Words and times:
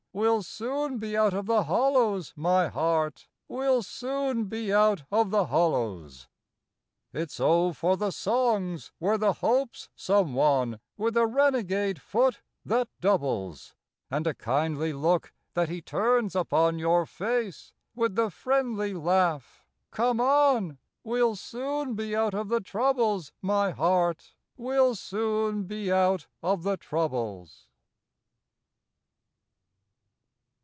We'll 0.13 0.43
soon 0.43 0.97
be 0.97 1.15
out 1.15 1.33
of 1.33 1.45
the 1.45 1.63
hollows, 1.63 2.33
My 2.35 2.67
heart! 2.67 3.29
We'll 3.47 3.81
soon 3.81 4.43
be 4.47 4.73
out 4.73 5.03
of 5.09 5.29
the 5.31 5.45
hollows!" 5.45 6.27
It's 7.13 7.39
Oh, 7.39 7.71
for 7.71 7.95
the 7.95 8.11
songs, 8.11 8.91
where 8.99 9.17
the 9.17 9.31
hope's 9.31 9.87
some 9.95 10.33
one 10.33 10.81
With 10.97 11.15
a 11.15 11.25
renegade 11.25 12.01
foot 12.01 12.41
that 12.65 12.89
doubles! 12.99 13.73
And 14.11 14.27
a 14.27 14.33
kindly 14.33 14.91
look 14.91 15.31
that 15.53 15.69
he 15.69 15.81
turns 15.81 16.35
upon 16.35 16.77
Your 16.77 17.05
face 17.05 17.71
with 17.95 18.15
the 18.15 18.29
friendly 18.29 18.93
laugh, 18.93 19.63
"Come 19.91 20.19
on! 20.19 20.77
We'll 21.05 21.37
soon 21.37 21.95
be 21.95 22.17
out 22.17 22.33
of 22.33 22.49
the 22.49 22.59
troubles, 22.59 23.31
My 23.41 23.71
heart! 23.71 24.35
We'll 24.57 24.93
soon 24.95 25.63
be 25.63 25.89
out 25.89 26.27
of 26.43 26.63
the 26.63 26.75
troubles!" 26.75 27.67